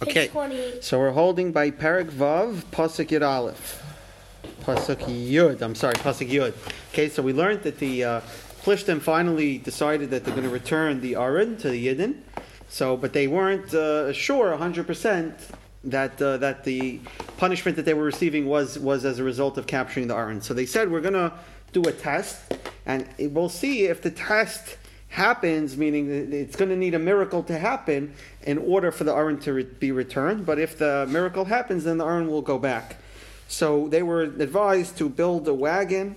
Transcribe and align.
Okay, 0.00 0.30
so 0.80 0.96
we're 1.00 1.10
holding 1.10 1.50
by 1.50 1.72
Parak 1.72 2.08
Vav, 2.10 2.62
Pasuk 2.70 3.08
Yud 3.08 3.26
Aleph. 3.26 3.82
Pasuk 4.62 4.98
Yud, 4.98 5.60
I'm 5.60 5.74
sorry, 5.74 5.94
Pasuk 5.94 6.30
Yud. 6.30 6.54
Okay, 6.92 7.08
so 7.08 7.20
we 7.20 7.32
learned 7.32 7.64
that 7.64 7.80
the 7.80 8.04
uh, 8.04 8.20
Plishtim 8.62 9.00
finally 9.00 9.58
decided 9.58 10.10
that 10.10 10.24
they're 10.24 10.34
going 10.34 10.46
to 10.46 10.52
return 10.52 11.00
the 11.00 11.16
Aron 11.16 11.56
to 11.56 11.70
the 11.70 11.88
Yidden. 11.88 12.18
So, 12.68 12.96
but 12.96 13.12
they 13.12 13.26
weren't 13.26 13.74
uh, 13.74 14.12
sure 14.12 14.56
100% 14.56 15.32
that 15.84 16.22
uh, 16.22 16.36
that 16.36 16.62
the 16.62 17.00
punishment 17.36 17.76
that 17.76 17.84
they 17.84 17.94
were 17.94 18.04
receiving 18.04 18.46
was 18.46 18.78
was 18.78 19.04
as 19.04 19.18
a 19.18 19.24
result 19.24 19.58
of 19.58 19.66
capturing 19.66 20.06
the 20.06 20.14
Aron. 20.14 20.40
So 20.40 20.54
they 20.54 20.66
said 20.66 20.92
we're 20.92 21.00
going 21.00 21.14
to 21.14 21.32
do 21.72 21.82
a 21.82 21.92
test, 21.92 22.54
and 22.86 23.04
we'll 23.18 23.48
see 23.48 23.86
if 23.86 24.02
the 24.02 24.10
test 24.12 24.76
happens, 25.08 25.76
meaning 25.76 26.32
it's 26.32 26.56
going 26.56 26.70
to 26.70 26.76
need 26.76 26.94
a 26.94 26.98
miracle 26.98 27.42
to 27.44 27.58
happen 27.58 28.14
in 28.42 28.58
order 28.58 28.90
for 28.90 29.04
the 29.04 29.14
Aron 29.14 29.38
to 29.40 29.52
re- 29.52 29.62
be 29.64 29.90
returned. 29.90 30.46
But 30.46 30.58
if 30.58 30.78
the 30.78 31.06
miracle 31.08 31.44
happens, 31.44 31.84
then 31.84 31.98
the 31.98 32.04
Aron 32.04 32.28
will 32.28 32.42
go 32.42 32.58
back. 32.58 32.96
So 33.48 33.88
they 33.88 34.02
were 34.02 34.22
advised 34.22 34.98
to 34.98 35.08
build 35.08 35.48
a 35.48 35.54
wagon 35.54 36.16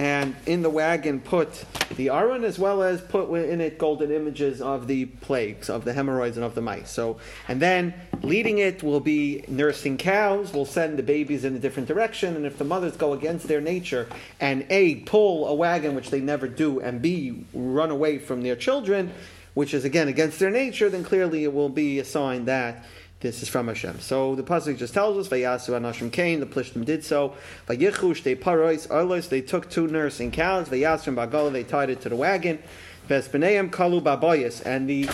and 0.00 0.34
in 0.46 0.62
the 0.62 0.70
wagon 0.70 1.20
put 1.20 1.66
the 1.96 2.08
Aron 2.08 2.42
as 2.42 2.58
well 2.58 2.82
as 2.82 3.02
put 3.02 3.30
in 3.34 3.60
it 3.60 3.76
golden 3.76 4.10
images 4.10 4.62
of 4.62 4.86
the 4.86 5.04
plagues, 5.04 5.68
of 5.68 5.84
the 5.84 5.92
hemorrhoids 5.92 6.38
and 6.38 6.46
of 6.46 6.54
the 6.54 6.62
mice. 6.62 6.90
So, 6.90 7.18
and 7.48 7.60
then 7.60 7.92
leading 8.22 8.56
it 8.56 8.82
will 8.82 9.00
be 9.00 9.44
nursing 9.46 9.98
cows, 9.98 10.54
will 10.54 10.64
send 10.64 10.98
the 10.98 11.02
babies 11.02 11.44
in 11.44 11.54
a 11.54 11.58
different 11.58 11.86
direction, 11.86 12.34
and 12.34 12.46
if 12.46 12.56
the 12.56 12.64
mothers 12.64 12.96
go 12.96 13.12
against 13.12 13.46
their 13.46 13.60
nature 13.60 14.08
and 14.40 14.64
A, 14.70 14.94
pull 15.00 15.46
a 15.46 15.54
wagon, 15.54 15.94
which 15.94 16.08
they 16.08 16.20
never 16.20 16.48
do, 16.48 16.80
and 16.80 17.02
B, 17.02 17.44
run 17.52 17.90
away 17.90 18.18
from 18.18 18.40
their 18.40 18.56
children, 18.56 19.12
which 19.52 19.74
is 19.74 19.84
again 19.84 20.08
against 20.08 20.38
their 20.38 20.50
nature, 20.50 20.88
then 20.88 21.04
clearly 21.04 21.44
it 21.44 21.52
will 21.52 21.68
be 21.68 21.98
a 21.98 22.06
sign 22.06 22.46
that 22.46 22.86
this 23.20 23.42
is 23.42 23.50
from 23.50 23.68
Hashem. 23.68 24.00
So 24.00 24.34
the 24.34 24.42
pasuk 24.42 24.78
just 24.78 24.94
tells 24.94 25.18
us, 25.18 25.28
"Vayasu 25.28 25.78
anashim 25.78 26.10
kain." 26.10 26.40
The 26.40 26.46
Plishtim 26.46 26.86
did 26.86 27.04
so. 27.04 27.34
Vayichush 27.68 28.22
they 28.22 28.34
parois 28.34 28.88
arlos. 28.88 29.28
They 29.28 29.42
took 29.42 29.68
two 29.68 29.86
nursing 29.86 30.30
cows. 30.30 30.70
Vayasrim 30.70 31.16
bagala. 31.16 31.52
They 31.52 31.62
tied 31.62 31.90
it 31.90 32.00
to 32.02 32.08
the 32.08 32.16
wagon. 32.16 32.58
Vespeneim 33.08 33.70
kalu 33.70 34.00
baboyas. 34.02 34.64
And 34.64 34.88
the 34.88 35.08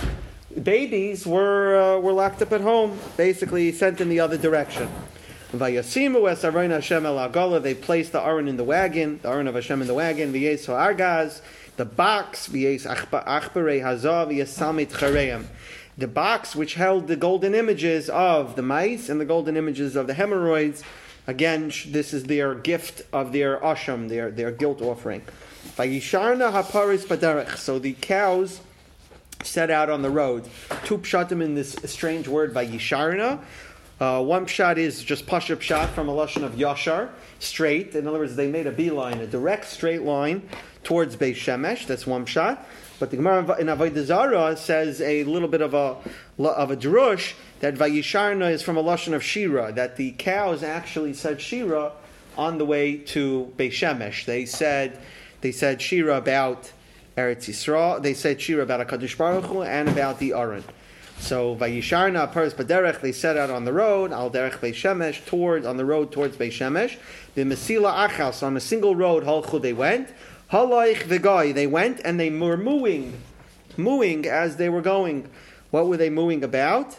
babies 0.62 1.26
were 1.26 1.96
uh, 1.96 2.00
were 2.00 2.12
locked 2.12 2.42
up 2.42 2.52
at 2.52 2.60
home, 2.60 2.96
basically 3.16 3.72
sent 3.72 4.00
in 4.00 4.08
the 4.08 4.20
other 4.20 4.38
direction. 4.38 4.88
Vayasimu 5.52 6.30
es 6.30 6.44
aron 6.44 6.70
Hashem 6.70 7.04
el. 7.06 7.60
They 7.60 7.74
placed 7.74 8.12
the 8.12 8.20
aron 8.20 8.46
in 8.46 8.56
the 8.56 8.64
wagon, 8.64 9.18
the 9.20 9.30
aron 9.30 9.48
of 9.48 9.56
Hashem 9.56 9.80
in 9.80 9.88
the 9.88 9.94
wagon. 9.94 10.32
V'yeso 10.32 10.68
argaz. 10.68 11.40
The 11.76 11.84
box 11.84 12.48
v'yes 12.48 12.86
achbarei 12.86 13.82
hazav 13.82 14.28
v'yesamit 14.28 14.92
chareim 14.92 15.46
the 15.98 16.08
box 16.08 16.54
which 16.54 16.74
held 16.74 17.08
the 17.08 17.16
golden 17.16 17.54
images 17.54 18.10
of 18.10 18.56
the 18.56 18.62
mice 18.62 19.08
and 19.08 19.20
the 19.20 19.24
golden 19.24 19.56
images 19.56 19.96
of 19.96 20.06
the 20.06 20.14
hemorrhoids. 20.14 20.82
Again, 21.26 21.72
this 21.88 22.12
is 22.12 22.24
their 22.24 22.54
gift 22.54 23.02
of 23.12 23.32
their 23.32 23.58
asham, 23.58 24.08
their, 24.08 24.30
their 24.30 24.52
guilt 24.52 24.80
offering. 24.82 25.22
So 27.56 27.78
the 27.78 27.96
cows 28.00 28.60
set 29.42 29.70
out 29.70 29.90
on 29.90 30.02
the 30.02 30.10
road. 30.10 30.48
Two 30.84 30.98
pshatim 30.98 31.42
in 31.42 31.54
this 31.54 31.76
strange 31.84 32.28
word, 32.28 32.54
vayisharna. 32.54 33.40
Uh, 33.98 34.22
one 34.22 34.44
pshat 34.44 34.76
is 34.76 35.02
just 35.02 35.26
pashut 35.26 35.56
pshat 35.56 35.88
from 35.88 36.08
a 36.08 36.12
lashon 36.12 36.42
of 36.42 36.52
yashar, 36.52 37.08
straight. 37.38 37.94
In 37.94 38.06
other 38.06 38.18
words, 38.18 38.36
they 38.36 38.50
made 38.50 38.66
a 38.66 38.72
beeline, 38.72 39.20
a 39.20 39.26
direct 39.26 39.64
straight 39.64 40.02
line 40.02 40.48
towards 40.84 41.16
Beis 41.16 41.36
Shemesh. 41.36 41.86
That's 41.86 42.06
one 42.06 42.26
pshat. 42.26 42.58
But 42.98 43.10
the 43.10 43.16
Gemara 43.16 43.58
in 43.58 43.66
Avodah 43.66 44.04
Zarah 44.04 44.56
says 44.56 45.00
a 45.00 45.24
little 45.24 45.48
bit 45.48 45.60
of 45.60 45.74
a 45.74 45.96
of 46.38 46.70
a 46.70 46.76
drush 46.76 47.34
that 47.60 47.74
Vayisharna 47.74 48.50
is 48.50 48.62
from 48.62 48.76
a 48.76 48.82
lashon 48.82 49.12
of 49.12 49.22
Shira, 49.22 49.72
that 49.72 49.96
the 49.96 50.12
cows 50.12 50.62
actually 50.62 51.12
said 51.12 51.40
Shira 51.40 51.92
on 52.38 52.58
the 52.58 52.64
way 52.64 52.96
to 52.96 53.52
Beis 53.56 53.72
Shemesh. 53.72 54.24
They 54.24 54.46
said 54.46 54.98
they 55.42 55.52
said 55.52 55.82
Shira 55.82 56.16
about 56.16 56.72
Eretz 57.16 57.48
Yisrael. 57.48 58.02
They 58.02 58.14
said 58.14 58.40
Shira 58.40 58.62
about 58.62 58.86
Hakadosh 58.86 59.16
Baruch 59.16 59.44
Hu 59.44 59.62
and 59.62 59.88
about 59.88 60.18
the 60.18 60.32
Aron. 60.32 60.64
So 61.18 61.56
Vayisharna 61.56 62.32
Paris 62.32 62.54
Baderech 62.54 63.00
they 63.00 63.12
set 63.12 63.36
out 63.36 63.50
on 63.50 63.64
the 63.64 63.72
road 63.72 64.12
Al 64.12 64.30
Derech 64.30 64.58
Beis 64.58 64.74
Shemesh 64.74 65.24
towards 65.26 65.66
on 65.66 65.76
the 65.76 65.84
road 65.84 66.12
towards 66.12 66.36
Beis 66.36 66.52
Shemesh. 66.52 66.96
The 67.34 67.42
Mesila 67.42 68.08
Achas 68.08 68.42
on 68.42 68.56
a 68.56 68.60
single 68.60 68.96
road 68.96 69.24
Halchu 69.24 69.60
they 69.60 69.72
went. 69.74 70.08
Halaych 70.50 71.08
the 71.08 71.18
guy. 71.18 71.52
They 71.52 71.66
went 71.66 72.00
and 72.04 72.18
they 72.20 72.30
were 72.30 72.56
mooing, 72.56 73.20
mooing 73.76 74.26
as 74.26 74.56
they 74.56 74.68
were 74.68 74.82
going. 74.82 75.28
What 75.70 75.88
were 75.88 75.96
they 75.96 76.10
mooing 76.10 76.44
about? 76.44 76.98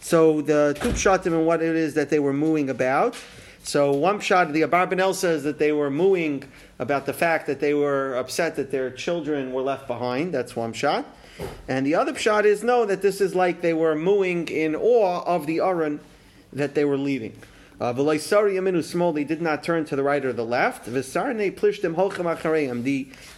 So 0.00 0.40
the 0.40 0.76
two 0.80 0.90
pshatim 0.90 1.26
and 1.26 1.46
what 1.46 1.62
it 1.62 1.76
is 1.76 1.94
that 1.94 2.10
they 2.10 2.18
were 2.18 2.32
mooing 2.32 2.70
about. 2.70 3.16
So 3.64 3.92
one 3.92 4.18
shot, 4.18 4.52
the 4.52 4.62
Abarbanel 4.62 5.14
says 5.14 5.44
that 5.44 5.58
they 5.58 5.70
were 5.72 5.90
mooing 5.90 6.44
about 6.78 7.06
the 7.06 7.12
fact 7.12 7.46
that 7.46 7.60
they 7.60 7.74
were 7.74 8.16
upset 8.16 8.56
that 8.56 8.72
their 8.72 8.90
children 8.90 9.52
were 9.52 9.62
left 9.62 9.86
behind. 9.86 10.34
That's 10.34 10.56
one 10.56 10.72
shot. 10.72 11.04
And 11.68 11.86
the 11.86 11.94
other 11.94 12.14
shot 12.16 12.44
is 12.44 12.64
no, 12.64 12.84
that 12.84 13.02
this 13.02 13.20
is 13.20 13.34
like 13.34 13.60
they 13.60 13.72
were 13.72 13.94
mooing 13.94 14.48
in 14.48 14.74
awe 14.74 15.22
of 15.24 15.46
the 15.46 15.60
Aron 15.60 16.00
that 16.52 16.74
they 16.74 16.84
were 16.84 16.98
leaving. 16.98 17.36
Uh, 17.82 18.82
small, 18.82 19.12
they 19.12 19.24
did 19.24 19.42
not 19.42 19.64
turn 19.64 19.84
to 19.84 19.96
the 19.96 20.04
right 20.04 20.24
or 20.24 20.32
the 20.32 20.44
left. 20.44 20.84
The 20.84 20.92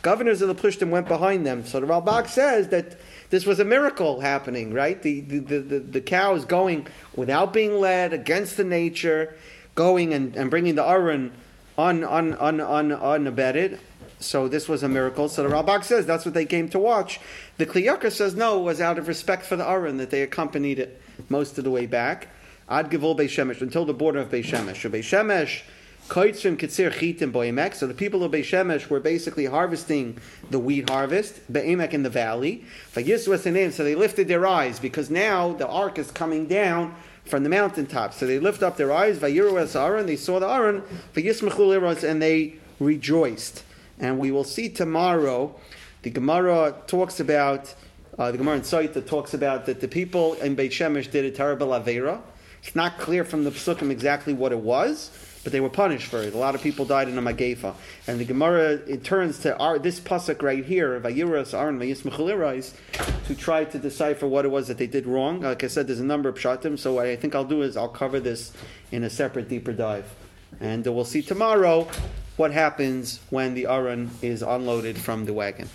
governors 0.02 0.42
of 0.42 0.48
the 0.48 0.54
plishtim 0.54 0.90
went 0.90 1.08
behind 1.08 1.46
them. 1.46 1.64
So 1.64 1.80
the 1.80 1.86
Ralbag 1.86 2.28
says 2.28 2.68
that 2.68 2.98
this 3.30 3.46
was 3.46 3.58
a 3.58 3.64
miracle 3.64 4.20
happening, 4.20 4.74
right? 4.74 5.00
The, 5.00 5.22
the, 5.22 5.38
the, 5.38 5.60
the, 5.60 5.78
the 5.78 6.00
cows 6.02 6.44
going 6.44 6.86
without 7.16 7.54
being 7.54 7.80
led 7.80 8.12
against 8.12 8.58
the 8.58 8.64
nature, 8.64 9.34
going 9.76 10.12
and, 10.12 10.36
and 10.36 10.50
bringing 10.50 10.74
the 10.74 10.86
Aron 10.86 11.32
un, 11.78 12.04
un, 12.04 12.34
un, 12.34 12.60
un, 12.60 12.90
unabetted. 12.90 13.78
So 14.20 14.46
this 14.46 14.68
was 14.68 14.82
a 14.82 14.90
miracle. 14.90 15.30
So 15.30 15.42
the 15.42 15.48
Ralbag 15.48 15.84
says 15.84 16.04
that's 16.04 16.26
what 16.26 16.34
they 16.34 16.44
came 16.44 16.68
to 16.68 16.78
watch. 16.78 17.18
The 17.56 17.64
Kli 17.64 17.86
Yakar 17.86 18.12
says 18.12 18.34
no, 18.34 18.60
it 18.60 18.64
was 18.64 18.82
out 18.82 18.98
of 18.98 19.08
respect 19.08 19.46
for 19.46 19.56
the 19.56 19.66
Aron 19.66 19.96
that 19.96 20.10
they 20.10 20.20
accompanied 20.20 20.78
it 20.78 21.00
most 21.30 21.56
of 21.56 21.64
the 21.64 21.70
way 21.70 21.86
back. 21.86 22.28
Ad 22.68 22.90
Gevul 22.90 23.16
Beis 23.18 23.28
Shemesh, 23.28 23.60
until 23.60 23.84
the 23.84 23.92
border 23.92 24.20
of 24.20 24.30
Beis 24.30 24.44
Shemesh. 24.44 24.80
So 24.82 24.88
Beis 24.88 25.00
Shemesh, 25.00 25.62
Koitzim 26.08 26.56
Kitzir 26.56 26.90
Chitim 26.90 27.30
Boimek. 27.30 27.74
So 27.74 27.86
the 27.86 27.94
people 27.94 28.24
of 28.24 28.32
Beis 28.32 28.44
Shemesh 28.44 28.88
were 28.88 29.00
basically 29.00 29.44
harvesting 29.44 30.18
the 30.50 30.58
wheat 30.58 30.88
harvest, 30.88 31.40
Be'emek 31.52 31.92
in 31.92 32.02
the 32.02 32.10
valley. 32.10 32.64
So 32.92 33.02
they 33.02 33.94
lifted 33.94 34.28
their 34.28 34.46
eyes 34.46 34.78
because 34.78 35.10
now 35.10 35.52
the 35.52 35.68
ark 35.68 35.98
is 35.98 36.10
coming 36.10 36.46
down 36.46 36.94
from 37.26 37.42
the 37.42 37.48
mountaintop. 37.50 38.14
So 38.14 38.26
they 38.26 38.38
lift 38.38 38.62
up 38.62 38.76
their 38.76 38.92
eyes, 38.92 39.18
Vayiru 39.18 39.60
es 39.60 39.76
Aron, 39.76 40.06
they 40.06 40.16
saw 40.16 40.38
the 40.38 40.48
Aron, 40.48 40.82
and 41.14 42.22
they 42.22 42.54
rejoiced. 42.80 43.62
And 43.98 44.18
we 44.18 44.30
will 44.30 44.44
see 44.44 44.68
tomorrow, 44.68 45.54
the 46.02 46.10
Gemara 46.10 46.74
talks 46.86 47.20
about, 47.20 47.74
uh, 48.18 48.30
the 48.30 48.38
Gemara 48.38 48.56
in 48.56 48.62
Sotah 48.62 49.06
talks 49.06 49.32
about 49.34 49.66
that 49.66 49.80
the 49.80 49.88
people 49.88 50.34
in 50.34 50.54
Beit 50.54 50.72
Shemesh 50.72 51.10
did 51.10 51.24
a 51.24 51.30
terrible 51.30 51.68
Avera. 51.68 52.20
It's 52.64 52.74
not 52.74 52.98
clear 52.98 53.24
from 53.24 53.44
the 53.44 53.50
psukim 53.50 53.90
exactly 53.90 54.32
what 54.32 54.50
it 54.50 54.58
was, 54.58 55.10
but 55.44 55.52
they 55.52 55.60
were 55.60 55.68
punished 55.68 56.06
for 56.06 56.22
it. 56.22 56.32
A 56.32 56.38
lot 56.38 56.54
of 56.54 56.62
people 56.62 56.86
died 56.86 57.08
in 57.08 57.18
a 57.18 57.22
magefa. 57.22 57.74
And 58.06 58.18
the 58.18 58.24
Gemara 58.24 58.80
it 58.86 59.04
turns 59.04 59.40
to 59.40 59.56
our, 59.58 59.78
this 59.78 60.00
pasuk 60.00 60.40
right 60.42 60.64
here, 60.64 60.98
Vayiras 60.98 61.52
Aron 61.52 61.78
Vayismachalirais, 61.78 62.72
to 63.26 63.34
try 63.34 63.64
to 63.66 63.78
decipher 63.78 64.26
what 64.26 64.46
it 64.46 64.48
was 64.48 64.68
that 64.68 64.78
they 64.78 64.86
did 64.86 65.06
wrong. 65.06 65.42
Like 65.42 65.62
I 65.62 65.66
said, 65.66 65.86
there's 65.86 66.00
a 66.00 66.04
number 66.04 66.30
of 66.30 66.36
pshatim, 66.36 66.78
so 66.78 66.94
what 66.94 67.06
I 67.06 67.16
think 67.16 67.34
I'll 67.34 67.44
do 67.44 67.60
is 67.60 67.76
I'll 67.76 67.88
cover 67.88 68.18
this 68.18 68.52
in 68.90 69.04
a 69.04 69.10
separate 69.10 69.48
deeper 69.50 69.72
dive. 69.72 70.10
And 70.58 70.86
we'll 70.86 71.04
see 71.04 71.20
tomorrow 71.20 71.86
what 72.36 72.50
happens 72.50 73.20
when 73.30 73.54
the 73.54 73.66
Aron 73.66 74.10
is 74.22 74.42
unloaded 74.42 74.96
from 74.98 75.26
the 75.26 75.32
wagon. 75.32 75.68